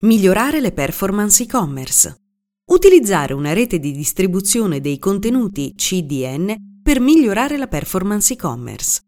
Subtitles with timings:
[0.00, 2.14] Migliorare le performance e-commerce.
[2.70, 9.00] Utilizzare una rete di distribuzione dei contenuti CDN per migliorare la performance e-commerce.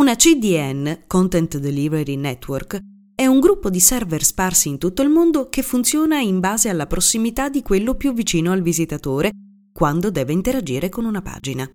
[0.00, 2.80] Una CDN, Content Delivery Network,
[3.14, 6.88] è un gruppo di server sparsi in tutto il mondo che funziona in base alla
[6.88, 9.30] prossimità di quello più vicino al visitatore
[9.72, 11.70] quando deve interagire con una pagina.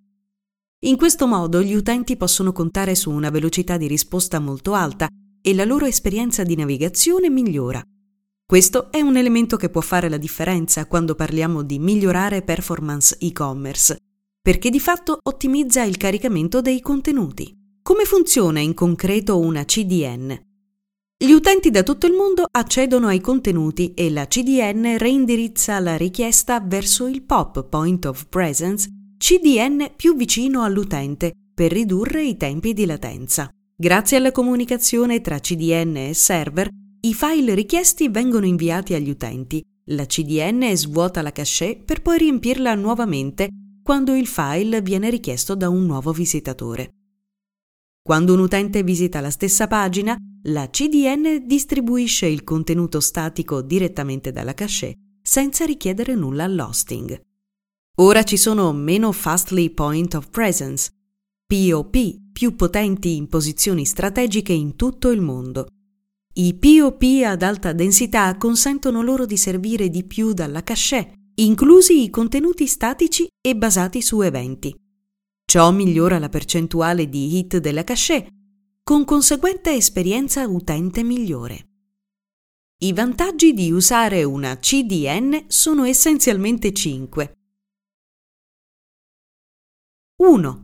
[0.80, 5.08] In questo modo gli utenti possono contare su una velocità di risposta molto alta
[5.40, 7.82] e la loro esperienza di navigazione migliora.
[8.50, 13.98] Questo è un elemento che può fare la differenza quando parliamo di migliorare performance e-commerce,
[14.40, 17.54] perché di fatto ottimizza il caricamento dei contenuti.
[17.82, 20.34] Come funziona in concreto una CDN?
[21.18, 26.58] Gli utenti da tutto il mondo accedono ai contenuti e la CDN reindirizza la richiesta
[26.60, 32.86] verso il POP Point of Presence CDN più vicino all'utente per ridurre i tempi di
[32.86, 33.50] latenza.
[33.76, 39.62] Grazie alla comunicazione tra CDN e server, i file richiesti vengono inviati agli utenti.
[39.90, 43.48] La CDN svuota la cache per poi riempirla nuovamente
[43.82, 46.90] quando il file viene richiesto da un nuovo visitatore.
[48.02, 54.54] Quando un utente visita la stessa pagina, la CDN distribuisce il contenuto statico direttamente dalla
[54.54, 57.20] cache senza richiedere nulla all'hosting.
[58.00, 60.90] Ora ci sono meno Fastly Point of Presence,
[61.46, 65.66] POP, più potenti in posizioni strategiche in tutto il mondo.
[66.38, 72.10] I POP ad alta densità consentono loro di servire di più dalla cache, inclusi i
[72.10, 74.72] contenuti statici e basati su eventi.
[75.44, 78.28] Ciò migliora la percentuale di hit della cache,
[78.84, 81.70] con conseguente esperienza utente migliore.
[82.84, 87.32] I vantaggi di usare una CDN sono essenzialmente 5.
[90.22, 90.62] 1.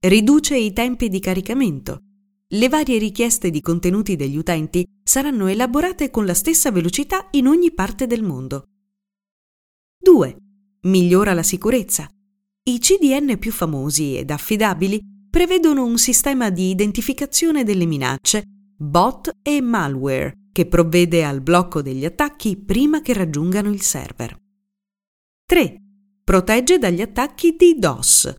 [0.00, 2.11] Riduce i tempi di caricamento
[2.52, 7.72] le varie richieste di contenuti degli utenti saranno elaborate con la stessa velocità in ogni
[7.72, 8.64] parte del mondo.
[9.98, 10.36] 2.
[10.82, 12.06] Migliora la sicurezza.
[12.64, 18.42] I CDN più famosi ed affidabili prevedono un sistema di identificazione delle minacce,
[18.76, 24.36] bot e malware, che provvede al blocco degli attacchi prima che raggiungano il server.
[25.46, 25.76] 3.
[26.22, 28.34] Protegge dagli attacchi di DOS,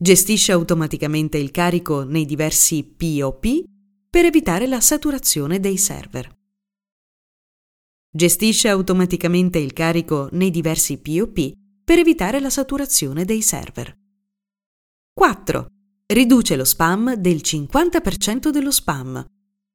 [0.00, 3.64] Gestisce automaticamente il carico nei diversi POP
[4.08, 6.32] per evitare la saturazione dei server.
[8.08, 13.92] Gestisce automaticamente il carico nei diversi POP per evitare la saturazione dei server.
[15.12, 15.66] 4.
[16.06, 19.26] Riduce lo spam del 50% dello spam.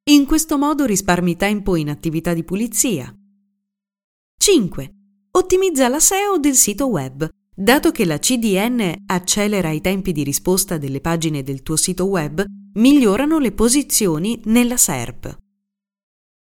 [0.09, 3.13] In questo modo risparmi tempo in attività di pulizia.
[4.37, 4.93] 5.
[5.31, 10.79] Ottimizza la SEO del sito web Dato che la CDN accelera i tempi di risposta
[10.79, 12.43] delle pagine del tuo sito web,
[12.73, 15.37] migliorano le posizioni nella SERP.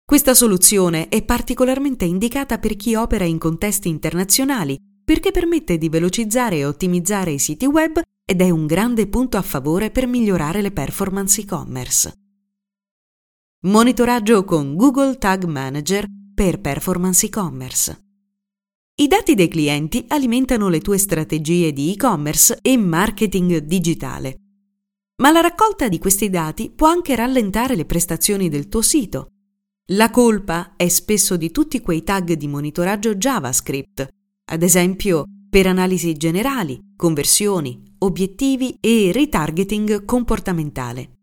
[0.06, 6.58] Questa soluzione è particolarmente indicata per chi opera in contesti internazionali perché permette di velocizzare
[6.58, 10.72] e ottimizzare i siti web ed è un grande punto a favore per migliorare le
[10.72, 12.14] performance e-commerce.
[13.64, 18.03] Monitoraggio con Google Tag Manager per performance e-commerce.
[18.96, 24.36] I dati dei clienti alimentano le tue strategie di e-commerce e marketing digitale.
[25.16, 29.30] Ma la raccolta di questi dati può anche rallentare le prestazioni del tuo sito.
[29.94, 34.08] La colpa è spesso di tutti quei tag di monitoraggio JavaScript,
[34.52, 41.14] ad esempio per analisi generali, conversioni, obiettivi e retargeting comportamentale.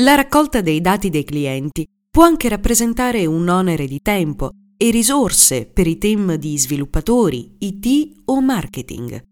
[0.00, 4.50] La raccolta dei dati dei clienti può anche rappresentare un onere di tempo
[4.82, 9.22] e risorse per i team di sviluppatori, IT o marketing.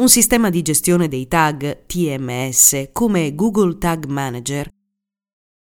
[0.00, 4.70] Un sistema di gestione dei tag TMS come Google Tag Manager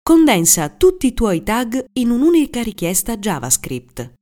[0.02, 4.14] condensa tutti i tuoi tag in un'unica richiesta JavaScript.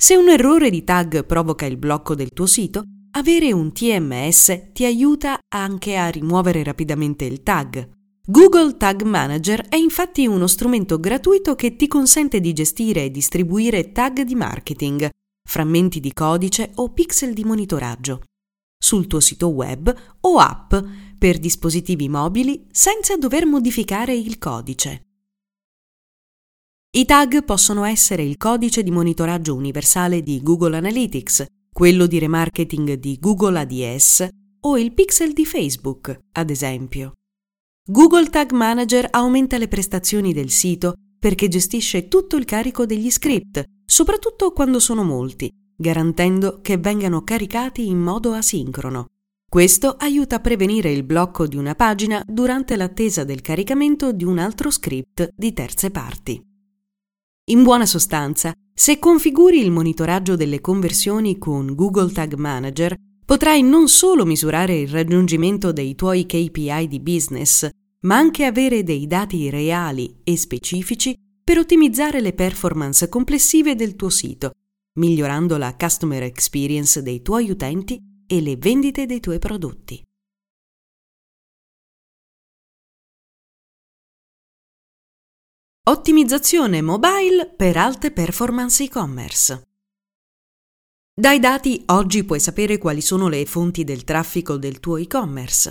[0.00, 2.84] Se un errore di tag provoca il blocco del tuo sito,
[3.16, 9.74] avere un TMS ti aiuta anche a rimuovere rapidamente il tag, Google Tag Manager è
[9.74, 15.08] infatti uno strumento gratuito che ti consente di gestire e distribuire tag di marketing,
[15.44, 18.22] frammenti di codice o pixel di monitoraggio
[18.78, 20.72] sul tuo sito web o app
[21.18, 25.02] per dispositivi mobili senza dover modificare il codice.
[26.94, 32.92] I tag possono essere il codice di monitoraggio universale di Google Analytics, quello di remarketing
[32.94, 34.28] di Google ADS
[34.60, 37.14] o il pixel di Facebook, ad esempio.
[37.84, 43.64] Google Tag Manager aumenta le prestazioni del sito perché gestisce tutto il carico degli script,
[43.84, 49.06] soprattutto quando sono molti, garantendo che vengano caricati in modo asincrono.
[49.48, 54.38] Questo aiuta a prevenire il blocco di una pagina durante l'attesa del caricamento di un
[54.38, 56.40] altro script di terze parti.
[57.46, 63.88] In buona sostanza, se configuri il monitoraggio delle conversioni con Google Tag Manager, potrai non
[63.88, 67.68] solo misurare il raggiungimento dei tuoi KPI di business,
[68.00, 71.14] ma anche avere dei dati reali e specifici
[71.44, 74.52] per ottimizzare le performance complessive del tuo sito,
[74.98, 80.02] migliorando la customer experience dei tuoi utenti e le vendite dei tuoi prodotti.
[85.84, 89.71] Ottimizzazione mobile per alte performance e-commerce.
[91.22, 95.70] Dai dati oggi puoi sapere quali sono le fonti del traffico del tuo e-commerce.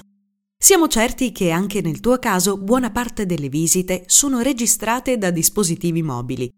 [0.58, 6.04] Siamo certi che anche nel tuo caso buona parte delle visite sono registrate da dispositivi
[6.04, 6.50] mobili.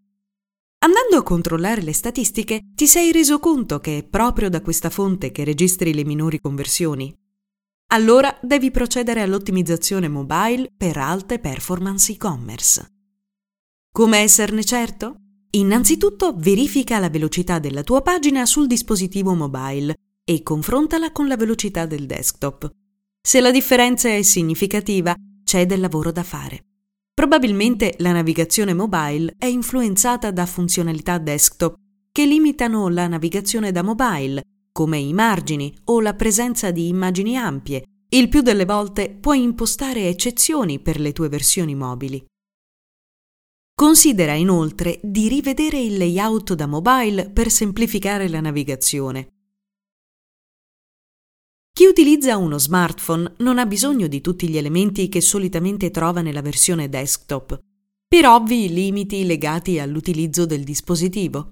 [0.86, 5.31] Andando a controllare le statistiche, ti sei reso conto che è proprio da questa fonte
[5.31, 7.12] che registri le minori conversioni?
[7.94, 12.86] Allora devi procedere all'ottimizzazione mobile per alte performance e-commerce.
[13.92, 15.23] Come esserne certo?
[15.56, 21.86] Innanzitutto verifica la velocità della tua pagina sul dispositivo mobile e confrontala con la velocità
[21.86, 22.72] del desktop.
[23.22, 25.14] Se la differenza è significativa,
[25.44, 26.64] c'è del lavoro da fare.
[27.14, 31.76] Probabilmente la navigazione mobile è influenzata da funzionalità desktop
[32.12, 34.42] che limitano la navigazione da mobile,
[34.72, 37.84] come i margini o la presenza di immagini ampie.
[38.10, 42.26] Il più delle volte puoi impostare eccezioni per le tue versioni mobili.
[43.75, 49.30] Considera inoltre di rivedere il layout da mobile per semplificare la navigazione.
[51.74, 56.44] Chi utilizza uno smartphone non ha bisogno di tutti gli elementi che solitamente trova nella
[56.44, 57.60] versione desktop,
[58.08, 61.50] per ovvi limiti legati all'utilizzo del dispositivo.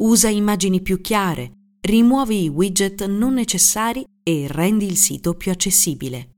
[0.00, 6.33] Usa immagini più chiare, rimuovi i widget non necessari e rendi il sito più accessibile.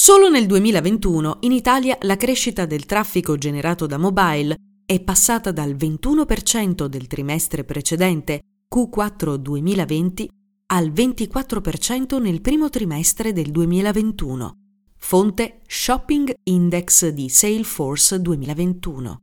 [0.00, 4.54] Solo nel 2021 in Italia la crescita del traffico generato da mobile
[4.86, 8.40] è passata dal 21% del trimestre precedente,
[8.72, 10.30] Q4 2020,
[10.66, 14.52] al 24% nel primo trimestre del 2021.
[14.98, 19.18] Fonte Shopping Index di Salesforce 2021.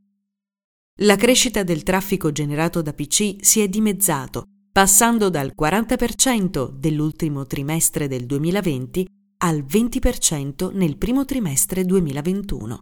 [1.03, 4.43] La crescita del traffico generato da PC si è dimezzato,
[4.73, 12.79] passando dal 40% dell'ultimo trimestre del 2020 al 20% nel primo trimestre 2021.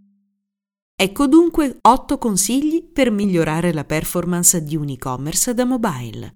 [0.96, 6.36] Ecco dunque 8 consigli per migliorare la performance di un e-commerce da mobile.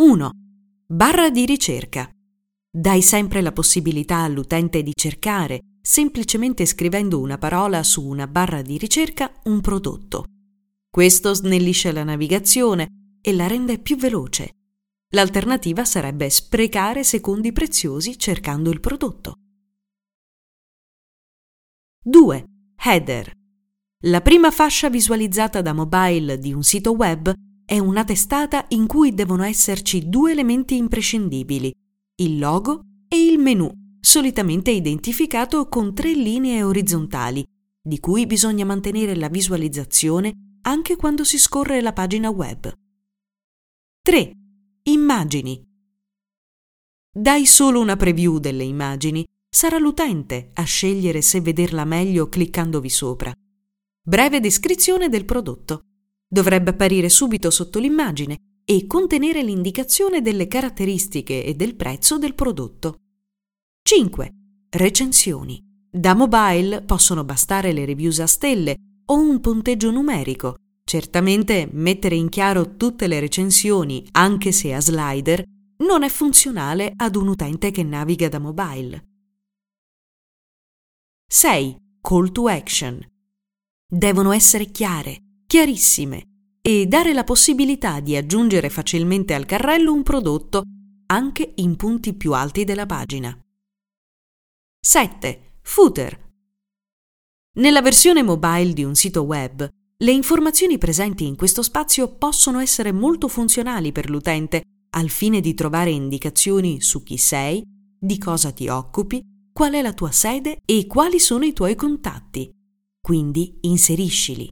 [0.00, 0.30] 1.
[0.86, 2.10] Barra di ricerca.
[2.70, 8.78] Dai sempre la possibilità all'utente di cercare, semplicemente scrivendo una parola su una barra di
[8.78, 10.24] ricerca, un prodotto.
[10.90, 14.61] Questo snellisce la navigazione e la rende più veloce
[15.14, 19.34] L'alternativa sarebbe sprecare secondi preziosi cercando il prodotto.
[22.02, 22.44] 2.
[22.82, 23.30] Header.
[24.04, 27.30] La prima fascia visualizzata da mobile di un sito web
[27.64, 31.70] è una testata in cui devono esserci due elementi imprescindibili,
[32.16, 33.70] il logo e il menu,
[34.00, 37.44] solitamente identificato con tre linee orizzontali,
[37.82, 40.32] di cui bisogna mantenere la visualizzazione
[40.62, 42.72] anche quando si scorre la pagina web.
[44.00, 44.41] 3.
[44.84, 45.62] Immagini.
[47.14, 53.32] Dai solo una preview delle immagini, sarà l'utente a scegliere se vederla meglio cliccandovi sopra.
[54.04, 55.84] Breve descrizione del prodotto.
[56.26, 62.96] Dovrebbe apparire subito sotto l'immagine e contenere l'indicazione delle caratteristiche e del prezzo del prodotto.
[63.82, 64.30] 5.
[64.68, 65.62] Recensioni.
[65.88, 68.74] Da mobile possono bastare le reviews a stelle
[69.06, 70.56] o un punteggio numerico
[70.92, 75.42] Certamente mettere in chiaro tutte le recensioni, anche se a slider,
[75.86, 79.02] non è funzionale ad un utente che naviga da mobile.
[81.26, 81.76] 6.
[81.98, 83.00] Call to action.
[83.88, 90.62] Devono essere chiare, chiarissime e dare la possibilità di aggiungere facilmente al carrello un prodotto
[91.06, 93.34] anche in punti più alti della pagina.
[94.78, 95.54] 7.
[95.62, 96.32] Footer.
[97.54, 99.66] Nella versione mobile di un sito web
[100.02, 104.62] le informazioni presenti in questo spazio possono essere molto funzionali per l'utente
[104.94, 107.62] al fine di trovare indicazioni su chi sei,
[107.98, 112.50] di cosa ti occupi, qual è la tua sede e quali sono i tuoi contatti.
[113.00, 114.50] Quindi inseriscili.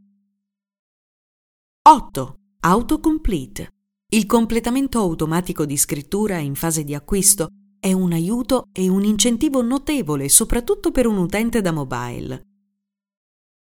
[1.82, 2.34] 8.
[2.60, 3.70] Autocomplete.
[4.12, 7.48] Il completamento automatico di scrittura in fase di acquisto
[7.80, 12.49] è un aiuto e un incentivo notevole soprattutto per un utente da mobile.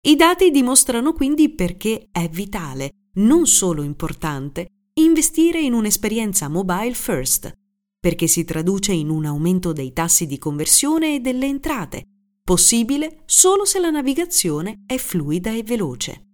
[0.04, 7.52] I dati dimostrano quindi perché è vitale, non solo importante, investire in un'esperienza mobile first,
[8.00, 12.02] perché si traduce in un aumento dei tassi di conversione e delle entrate,
[12.42, 16.31] possibile solo se la navigazione è fluida e veloce.